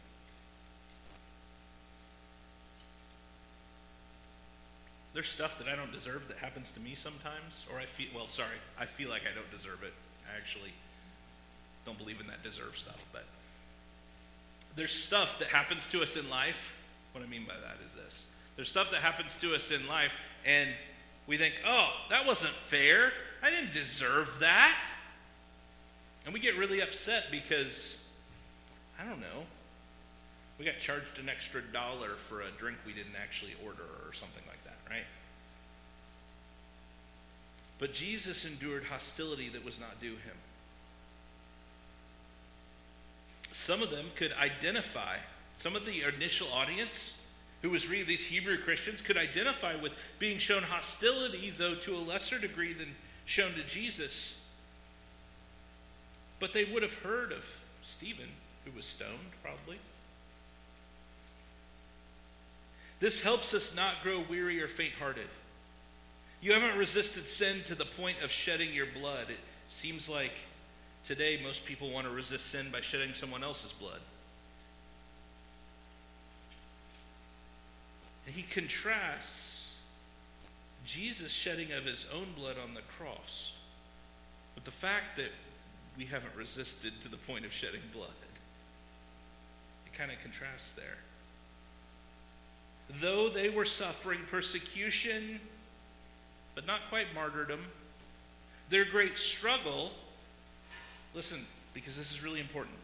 [5.12, 8.28] There's stuff that I don't deserve that happens to me sometimes, or I feel, well,
[8.28, 9.94] sorry, I feel like I don't deserve it,
[10.36, 10.72] actually
[11.88, 13.24] don't believe in that deserve stuff, but
[14.76, 16.74] there's stuff that happens to us in life.
[17.12, 18.24] What I mean by that is this
[18.56, 20.12] there's stuff that happens to us in life,
[20.44, 20.68] and
[21.26, 23.12] we think, oh, that wasn't fair.
[23.42, 24.76] I didn't deserve that.
[26.24, 27.94] And we get really upset because,
[29.00, 29.46] I don't know,
[30.58, 34.42] we got charged an extra dollar for a drink we didn't actually order or something
[34.46, 35.06] like that, right?
[37.78, 40.36] But Jesus endured hostility that was not due him.
[43.58, 45.16] Some of them could identify,
[45.58, 47.14] some of the initial audience
[47.62, 51.98] who was reading these Hebrew Christians could identify with being shown hostility, though to a
[51.98, 52.94] lesser degree than
[53.24, 54.36] shown to Jesus.
[56.38, 57.44] But they would have heard of
[57.96, 58.28] Stephen,
[58.64, 59.78] who was stoned, probably.
[63.00, 65.28] This helps us not grow weary or faint hearted.
[66.40, 69.30] You haven't resisted sin to the point of shedding your blood.
[69.30, 70.32] It seems like
[71.04, 74.00] today most people want to resist sin by shedding someone else's blood.
[78.26, 79.72] And he contrasts
[80.84, 83.52] Jesus' shedding of his own blood on the cross
[84.54, 85.30] with the fact that
[85.96, 88.10] we haven't resisted to the point of shedding blood.
[89.86, 90.98] It kind of contrasts there.
[93.00, 95.40] Though they were suffering persecution,
[96.54, 97.60] but not quite martyrdom,
[98.70, 99.92] their great struggle,
[101.14, 102.76] listen, because this is really important.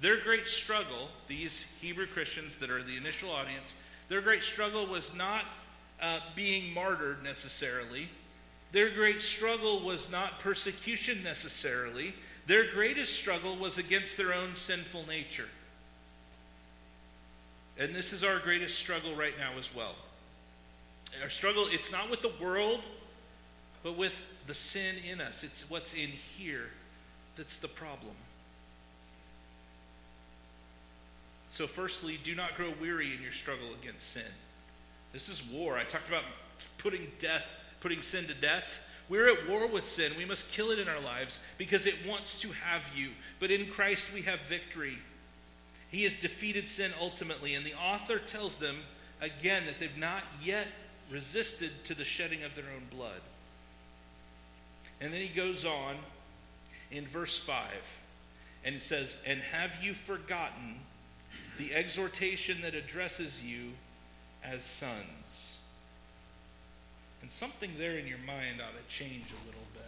[0.00, 3.74] Their great struggle, these Hebrew Christians that are the initial audience,
[4.08, 5.44] their great struggle was not
[6.00, 8.08] uh, being martyred necessarily.
[8.72, 12.14] Their great struggle was not persecution necessarily.
[12.46, 15.48] Their greatest struggle was against their own sinful nature.
[17.78, 19.94] And this is our greatest struggle right now as well.
[21.22, 22.80] Our struggle, it's not with the world,
[23.82, 24.14] but with
[24.46, 25.42] the sin in us.
[25.42, 26.70] It's what's in here
[27.36, 28.14] that's the problem.
[31.52, 34.22] So, firstly, do not grow weary in your struggle against sin.
[35.12, 35.76] This is war.
[35.76, 36.24] I talked about
[36.78, 37.44] putting death,
[37.80, 38.64] putting sin to death.
[39.08, 40.12] We're at war with sin.
[40.16, 43.10] We must kill it in our lives because it wants to have you.
[43.40, 44.98] But in Christ we have victory.
[45.90, 47.54] He has defeated sin ultimately.
[47.54, 48.78] And the author tells them
[49.20, 50.68] again that they've not yet
[51.10, 53.20] resisted to the shedding of their own blood.
[55.00, 55.96] And then he goes on
[56.90, 57.66] in verse 5
[58.64, 60.76] and it says, And have you forgotten
[61.58, 63.72] the exhortation that addresses you
[64.42, 65.56] as sons.
[67.22, 69.82] And something there in your mind ought to change a little bit.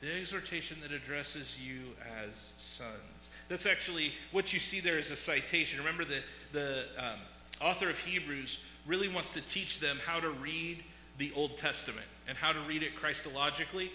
[0.00, 1.80] The exhortation that addresses you
[2.22, 3.28] as sons.
[3.48, 5.78] That's actually what you see there is a citation.
[5.78, 6.20] Remember, the,
[6.52, 7.18] the um,
[7.60, 10.84] author of Hebrews really wants to teach them how to read
[11.18, 13.90] the Old Testament and how to read it Christologically.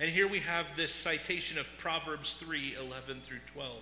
[0.00, 3.76] And here we have this citation of Proverbs 3 11 through 12.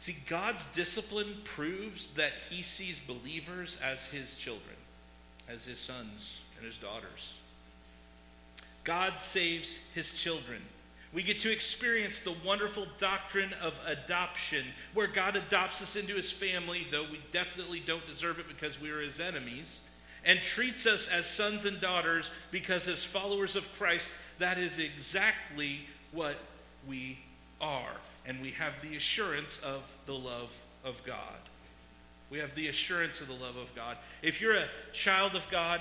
[0.00, 4.76] See, God's discipline proves that he sees believers as his children,
[5.46, 7.34] as his sons and his daughters.
[8.82, 10.62] God saves his children.
[11.12, 14.64] We get to experience the wonderful doctrine of adoption,
[14.94, 18.90] where God adopts us into his family, though we definitely don't deserve it because we
[18.90, 19.80] are his enemies,
[20.24, 25.80] and treats us as sons and daughters because, as followers of Christ, that is exactly
[26.12, 26.36] what
[26.86, 27.18] we
[27.60, 27.92] are
[28.26, 30.50] and we have the assurance of the love
[30.84, 31.38] of God.
[32.30, 33.96] We have the assurance of the love of God.
[34.22, 35.80] If you're a child of God,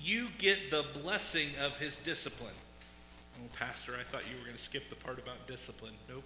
[0.00, 2.54] you get the blessing of his discipline.
[3.36, 5.92] Oh, Pastor, I thought you were going to skip the part about discipline.
[6.08, 6.24] Nope.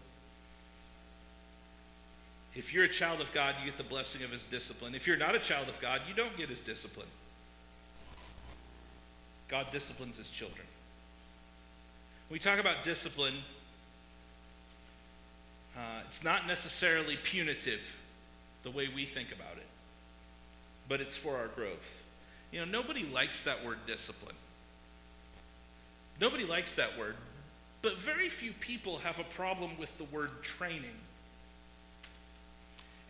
[2.54, 4.94] If you're a child of God, you get the blessing of his discipline.
[4.94, 7.08] If you're not a child of God, you don't get his discipline.
[9.48, 10.66] God disciplines his children.
[12.28, 13.34] When we talk about discipline,
[15.76, 17.80] uh, it's not necessarily punitive
[18.62, 19.66] the way we think about it,
[20.88, 21.92] but it's for our growth.
[22.52, 24.36] You know, nobody likes that word discipline.
[26.20, 27.16] Nobody likes that word,
[27.82, 30.94] but very few people have a problem with the word training.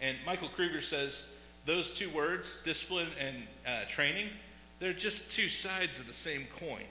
[0.04, 1.22] And Michael Kruger says
[1.64, 3.36] those two words, discipline and
[3.66, 4.28] uh, training,
[4.78, 6.84] they're just two sides of the same coin.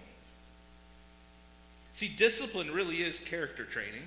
[1.93, 4.01] See, discipline really is character training.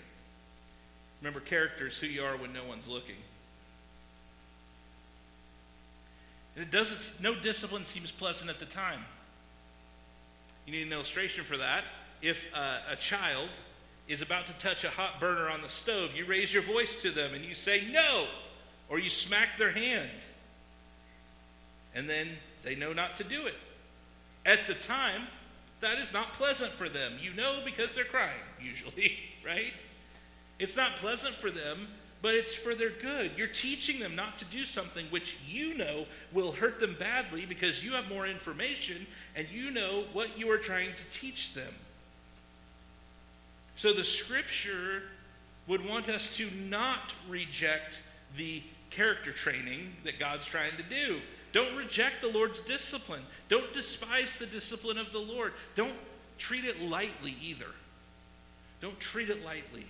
[1.20, 3.14] Remember, character is who you are when no one's looking.
[6.56, 9.04] And it doesn't, no discipline seems pleasant at the time.
[10.66, 11.84] You need an illustration for that.
[12.22, 13.50] If uh, a child
[14.08, 17.12] is about to touch a hot burner on the stove, you raise your voice to
[17.12, 18.26] them and you say no,
[18.88, 20.10] or you smack their hand.
[21.94, 22.28] And then
[22.62, 23.54] they know not to do it.
[24.44, 25.22] At the time,
[25.80, 27.14] that is not pleasant for them.
[27.20, 29.12] You know because they're crying, usually,
[29.44, 29.72] right?
[30.58, 31.88] It's not pleasant for them,
[32.22, 33.32] but it's for their good.
[33.36, 37.84] You're teaching them not to do something which you know will hurt them badly because
[37.84, 41.74] you have more information and you know what you are trying to teach them.
[43.76, 45.02] So the scripture
[45.66, 47.98] would want us to not reject
[48.36, 48.62] the
[48.96, 51.20] character training that God's trying to do.
[51.52, 53.22] Don't reject the Lord's discipline.
[53.48, 55.52] Don't despise the discipline of the Lord.
[55.74, 55.94] Don't
[56.38, 57.70] treat it lightly either.
[58.80, 59.86] Don't treat it lightly.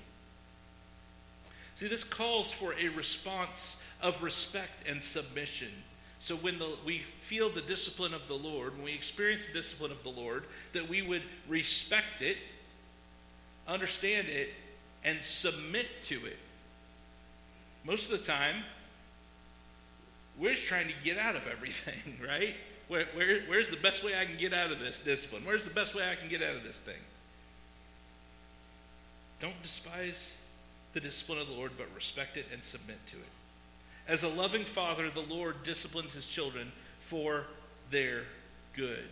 [1.76, 5.68] See, this calls for a response of respect and submission.
[6.20, 9.92] So when the, we feel the discipline of the Lord, when we experience the discipline
[9.92, 12.36] of the Lord, that we would respect it,
[13.68, 14.50] understand it,
[15.04, 16.38] and submit to it.
[17.84, 18.64] Most of the time,
[20.38, 22.54] we're just trying to get out of everything, right?
[22.88, 25.44] Where, where, where's the best way I can get out of this discipline?
[25.44, 26.94] Where's the best way I can get out of this thing?
[29.40, 30.32] Don't despise
[30.92, 33.28] the discipline of the Lord, but respect it and submit to it.
[34.08, 36.70] As a loving father, the Lord disciplines his children
[37.00, 37.44] for
[37.90, 38.22] their
[38.74, 39.08] good.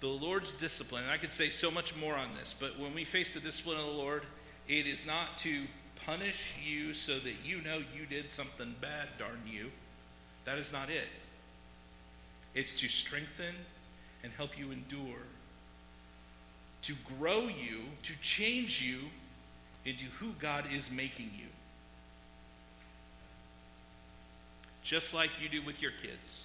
[0.00, 3.04] The Lord's discipline, and I could say so much more on this, but when we
[3.04, 4.22] face the discipline of the Lord,
[4.68, 5.64] it is not to
[6.06, 9.70] punish you so that you know you did something bad, darn you.
[10.44, 11.08] That is not it.
[12.54, 13.54] It's to strengthen
[14.22, 15.22] and help you endure,
[16.82, 19.00] to grow you, to change you
[19.84, 21.48] into who God is making you.
[24.82, 26.44] Just like you do with your kids.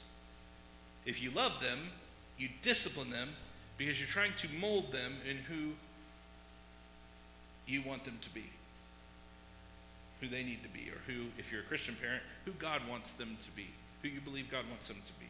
[1.06, 1.90] If you love them,
[2.38, 3.30] you discipline them
[3.78, 5.74] because you're trying to mold them in who
[7.68, 8.46] you want them to be,
[10.22, 13.12] who they need to be, or who, if you're a Christian parent, who God wants
[13.14, 13.68] them to be,
[14.02, 15.26] who you believe God wants them to be.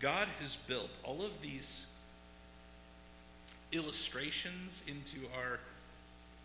[0.00, 1.84] God has built all of these
[3.72, 5.60] illustrations into our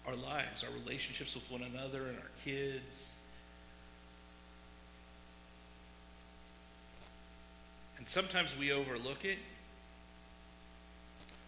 [0.07, 3.09] our lives, our relationships with one another and our kids.
[7.97, 9.39] And sometimes we overlook it.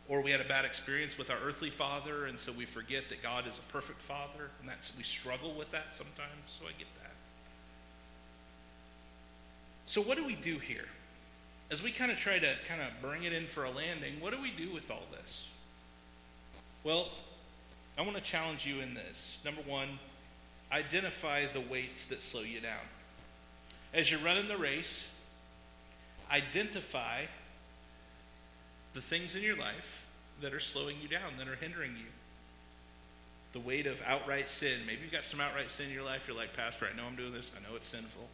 [0.10, 3.22] Or we had a bad experience with our earthly father, and so we forget that
[3.22, 6.88] God is a perfect father, and that's we struggle with that sometimes, so I get
[7.01, 7.12] that.
[9.86, 10.86] So what do we do here?
[11.70, 14.34] As we kind of try to kind of bring it in for a landing, what
[14.34, 15.45] do we do with all this?
[16.84, 17.10] Well,
[17.97, 19.38] I want to challenge you in this.
[19.43, 19.99] Number one,
[20.72, 22.86] identify the weights that slow you down.
[23.93, 25.05] As you're running the race,
[26.32, 27.24] identify
[28.93, 29.97] the things in your life
[30.41, 32.07] that are slowing you down, that are hindering you.
[33.53, 34.81] The weight of outright sin.
[34.85, 36.23] Maybe you've got some outright sin in your life.
[36.27, 37.45] You're like, Pastor, I know I'm doing this.
[37.55, 38.27] I know it's sinful.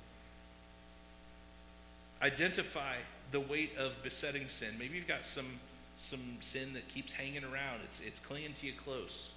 [2.21, 2.95] Identify
[3.31, 4.69] the weight of besetting sin.
[4.77, 5.59] Maybe you've got some,
[5.97, 7.81] some sin that keeps hanging around.
[7.83, 9.27] It's, it's clinging to you close.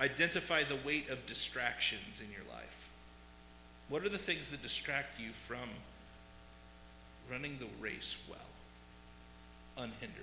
[0.00, 2.88] Identify the weight of distractions in your life.
[3.88, 5.68] What are the things that distract you from
[7.30, 8.38] running the race well,
[9.76, 10.22] unhindered?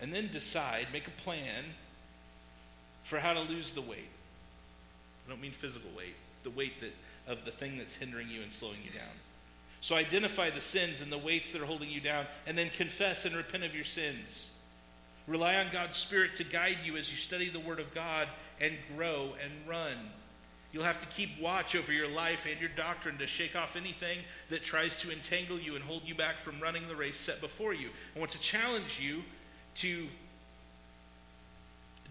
[0.00, 1.64] And then decide, make a plan
[3.04, 4.10] for how to lose the weight.
[5.26, 6.92] I don't mean physical weight, the weight that,
[7.32, 9.12] of the thing that's hindering you and slowing you down.
[9.80, 13.24] So identify the sins and the weights that are holding you down, and then confess
[13.24, 14.46] and repent of your sins.
[15.26, 18.28] Rely on God's Spirit to guide you as you study the Word of God
[18.60, 19.96] and grow and run.
[20.72, 24.20] You'll have to keep watch over your life and your doctrine to shake off anything
[24.48, 27.74] that tries to entangle you and hold you back from running the race set before
[27.74, 27.90] you.
[28.16, 29.22] I want to challenge you
[29.76, 30.06] to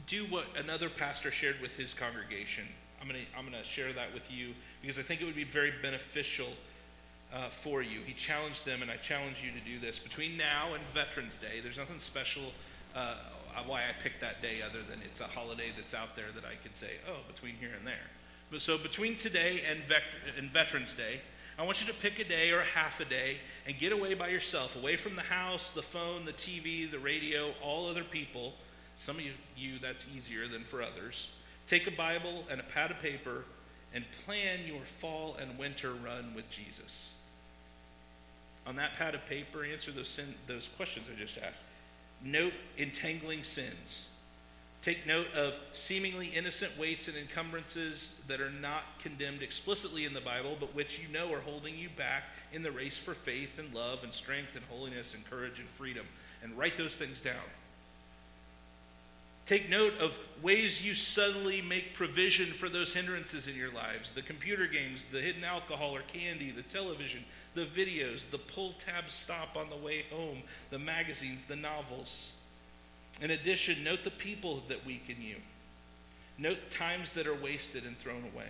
[0.07, 2.65] do what another pastor shared with his congregation.
[3.01, 5.43] I'm going to I'm to share that with you because I think it would be
[5.43, 6.49] very beneficial
[7.33, 8.01] uh, for you.
[8.05, 9.97] He challenged them, and I challenge you to do this.
[9.97, 12.51] Between now and Veterans Day, there's nothing special
[12.95, 13.15] uh,
[13.65, 16.55] why I picked that day other than it's a holiday that's out there that I
[16.61, 18.09] could say, oh, between here and there.
[18.59, 19.81] So between today and,
[20.37, 21.21] and Veterans Day,
[21.57, 24.13] I want you to pick a day or a half a day and get away
[24.13, 28.53] by yourself, away from the house, the phone, the TV, the radio, all other people.
[28.97, 31.29] Some of you, you that's easier than for others.
[31.67, 33.45] Take a Bible and a pad of paper
[33.93, 37.05] and plan your fall and winter run with Jesus.
[38.67, 41.63] On that pad of paper, answer those, sin, those questions I just asked.
[42.23, 44.05] Note entangling sins.
[44.81, 50.21] Take note of seemingly innocent weights and encumbrances that are not condemned explicitly in the
[50.21, 53.73] Bible, but which you know are holding you back in the race for faith and
[53.75, 56.07] love and strength and holiness and courage and freedom.
[56.41, 57.35] And write those things down.
[59.45, 64.21] Take note of ways you subtly make provision for those hindrances in your lives the
[64.21, 67.23] computer games, the hidden alcohol or candy, the television,
[67.53, 72.31] the videos, the pull tab stop on the way home, the magazines, the novels.
[73.21, 75.37] In addition, note the people that weaken you.
[76.37, 78.49] Note times that are wasted and thrown away.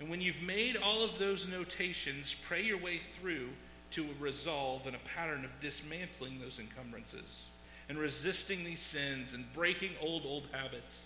[0.00, 3.50] And when you've made all of those notations, pray your way through
[3.92, 7.44] to a resolve and a pattern of dismantling those encumbrances
[7.88, 11.02] and resisting these sins and breaking old, old habits.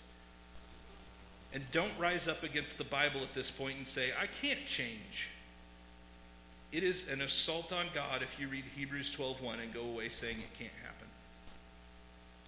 [1.53, 5.27] And don't rise up against the Bible at this point and say, I can't change.
[6.71, 10.37] It is an assault on God if you read Hebrews 12:1 and go away saying
[10.39, 10.88] it can't happen.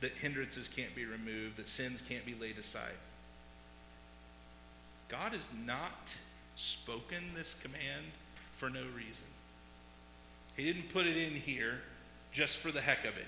[0.02, 2.98] That hindrances can't be removed, that sins can't be laid aside.
[5.10, 6.10] God has not
[6.56, 8.06] spoken this command
[8.58, 9.28] for no reason.
[10.56, 11.80] He didn't put it in here
[12.32, 13.28] just for the heck of it.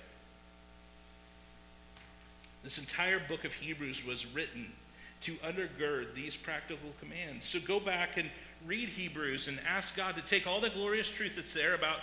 [2.63, 4.71] This entire book of Hebrews was written
[5.21, 7.45] to undergird these practical commands.
[7.45, 8.29] So go back and
[8.65, 11.99] read Hebrews and ask God to take all the glorious truth that's there about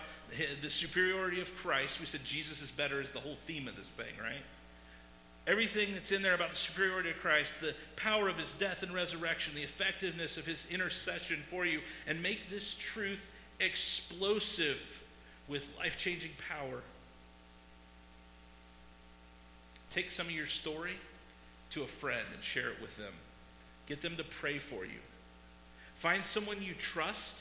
[0.63, 2.01] the superiority of Christ.
[2.01, 4.43] We said Jesus is better is the whole theme of this thing, right?
[5.51, 8.95] Everything that's in there about the superiority of Christ, the power of his death and
[8.95, 13.19] resurrection, the effectiveness of his intercession for you, and make this truth
[13.59, 14.79] explosive
[15.49, 16.83] with life changing power.
[19.93, 20.95] Take some of your story
[21.71, 23.15] to a friend and share it with them.
[23.89, 25.01] Get them to pray for you.
[25.99, 27.35] Find someone you trust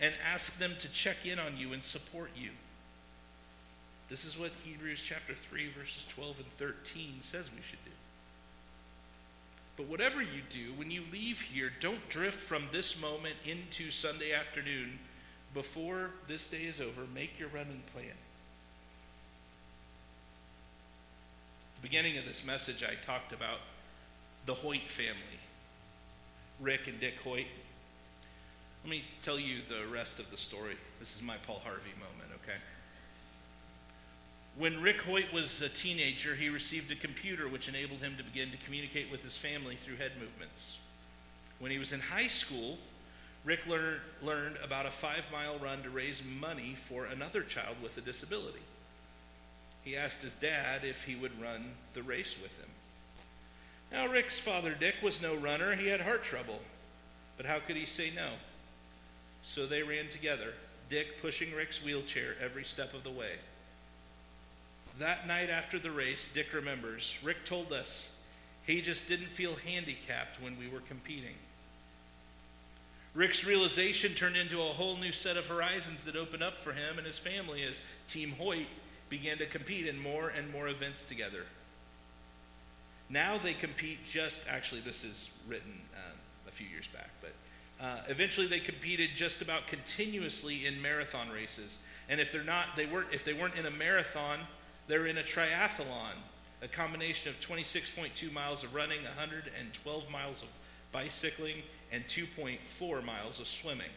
[0.00, 2.50] and ask them to check in on you and support you.
[4.08, 7.90] This is what Hebrews chapter 3, verses 12 and 13 says we should do.
[9.76, 14.32] But whatever you do, when you leave here, don't drift from this moment into Sunday
[14.32, 14.98] afternoon.
[15.52, 18.06] Before this day is over, make your running plan.
[21.74, 23.58] At the beginning of this message, I talked about
[24.46, 25.40] the Hoyt family
[26.60, 27.46] Rick and Dick Hoyt.
[28.82, 30.76] Let me tell you the rest of the story.
[31.00, 32.25] This is my Paul Harvey moment?
[34.58, 38.50] When Rick Hoyt was a teenager, he received a computer which enabled him to begin
[38.50, 40.76] to communicate with his family through head movements.
[41.58, 42.78] When he was in high school,
[43.44, 47.98] Rick lear- learned about a five mile run to raise money for another child with
[47.98, 48.62] a disability.
[49.84, 52.70] He asked his dad if he would run the race with him.
[53.92, 55.76] Now, Rick's father, Dick, was no runner.
[55.76, 56.60] He had heart trouble.
[57.36, 58.32] But how could he say no?
[59.44, 60.54] So they ran together,
[60.90, 63.36] Dick pushing Rick's wheelchair every step of the way.
[64.98, 68.08] That night after the race, Dick remembers, Rick told us
[68.66, 71.34] he just didn't feel handicapped when we were competing.
[73.14, 76.98] Rick's realization turned into a whole new set of horizons that opened up for him
[76.98, 78.66] and his family as Team Hoyt
[79.08, 81.44] began to compete in more and more events together.
[83.08, 86.16] Now they compete just, actually, this is written um,
[86.48, 87.32] a few years back, but
[87.84, 91.78] uh, eventually they competed just about continuously in marathon races.
[92.08, 94.40] And if they're not, they weren't, if they weren't in a marathon,
[94.88, 96.14] they're in a triathlon,
[96.62, 100.48] a combination of 26.2 miles of running, 112 miles of
[100.92, 101.62] bicycling,
[101.92, 103.90] and 2.4 miles of swimming.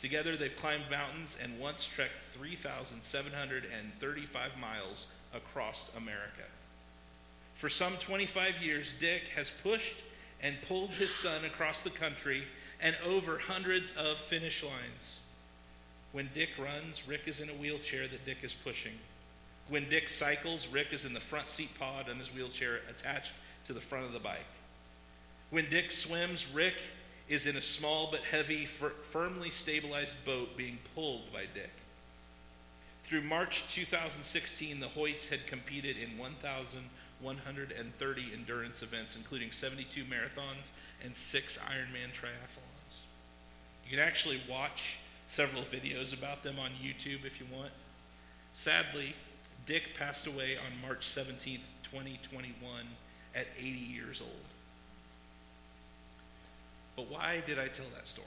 [0.00, 6.44] Together, they've climbed mountains and once trekked 3,735 miles across America.
[7.54, 9.96] For some 25 years, Dick has pushed
[10.42, 12.44] and pulled his son across the country
[12.80, 15.18] and over hundreds of finish lines.
[16.12, 18.98] When Dick runs, Rick is in a wheelchair that Dick is pushing.
[19.68, 23.32] When Dick cycles, Rick is in the front seat pod on his wheelchair attached
[23.66, 24.46] to the front of the bike.
[25.50, 26.74] When Dick swims, Rick
[27.28, 31.72] is in a small but heavy, fir- firmly stabilized boat being pulled by Dick.
[33.04, 40.70] Through March 2016, the Hoyts had competed in 1,130 endurance events, including 72 marathons
[41.04, 42.96] and six Ironman triathlons.
[43.84, 44.96] You can actually watch
[45.32, 47.70] several videos about them on YouTube if you want.
[48.54, 49.14] Sadly,
[49.66, 51.60] Dick passed away on March 17th,
[51.90, 52.86] 2021,
[53.34, 54.30] at 80 years old.
[56.94, 58.26] But why did I tell that story?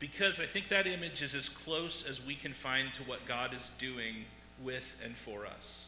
[0.00, 3.54] Because I think that image is as close as we can find to what God
[3.54, 4.24] is doing
[4.62, 5.84] with and for us.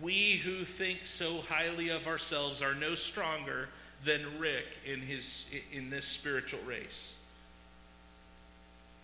[0.00, 3.68] We who think so highly of ourselves are no stronger
[4.04, 7.12] than Rick in, his, in this spiritual race.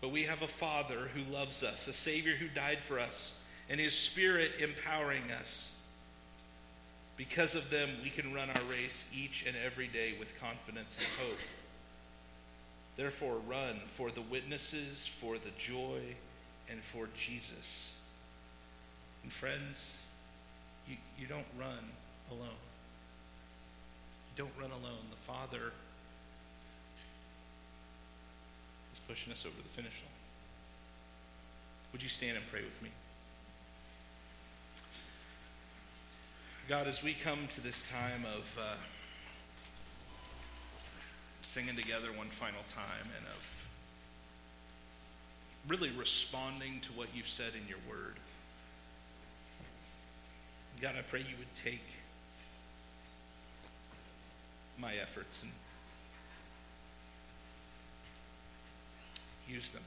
[0.00, 3.32] But we have a Father who loves us, a Savior who died for us,
[3.68, 5.68] and His Spirit empowering us.
[7.16, 11.26] Because of them, we can run our race each and every day with confidence and
[11.26, 11.38] hope.
[12.96, 16.00] Therefore, run for the witnesses, for the joy,
[16.70, 17.92] and for Jesus.
[19.22, 19.96] And friends,
[20.88, 21.90] you, you don't run
[22.30, 22.60] alone.
[24.30, 25.04] You don't run alone.
[25.10, 25.72] The Father
[28.92, 30.12] is pushing us over the finish line.
[31.92, 32.90] Would you stand and pray with me?
[36.68, 38.74] God, as we come to this time of uh,
[41.42, 43.42] singing together one final time and of
[45.66, 48.16] really responding to what you've said in your word,
[50.82, 51.80] God, I pray you would take
[54.78, 55.50] my efforts and
[59.48, 59.82] use them.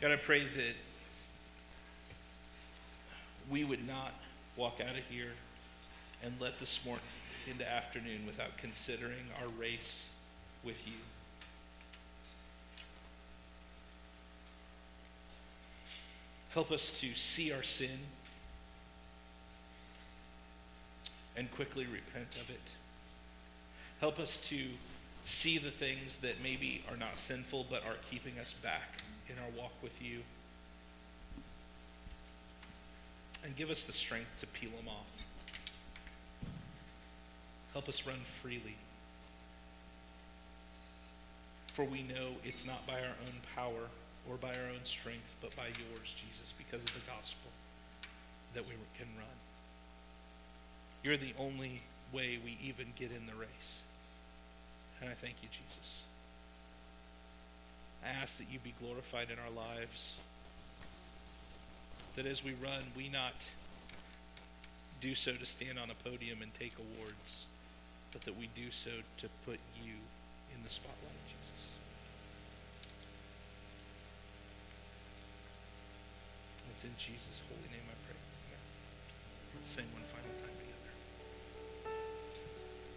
[0.00, 0.74] God, I pray that
[3.50, 4.12] we would not
[4.56, 5.32] walk out of here
[6.22, 7.04] and let this morning
[7.50, 10.04] into afternoon without considering our race
[10.62, 10.94] with you.
[16.50, 17.98] Help us to see our sin
[21.36, 22.60] and quickly repent of it.
[24.00, 24.66] Help us to
[25.24, 29.50] see the things that maybe are not sinful but are keeping us back in our
[29.56, 30.20] walk with you.
[33.44, 35.06] And give us the strength to peel them off.
[37.72, 38.76] Help us run freely.
[41.74, 43.88] For we know it's not by our own power
[44.28, 47.50] or by our own strength, but by yours, Jesus, because of the gospel
[48.54, 49.38] that we can run.
[51.02, 53.80] You're the only way we even get in the race.
[55.00, 56.02] And I thank you, Jesus.
[58.04, 60.14] I ask that you be glorified in our lives.
[62.16, 63.34] That as we run, we not
[65.00, 67.46] do so to stand on a podium and take awards,
[68.12, 69.96] but that we do so to put you
[70.52, 71.62] in the spotlight, Jesus.
[76.74, 78.16] It's in Jesus' holy name I pray.
[79.54, 80.09] Let's sing one.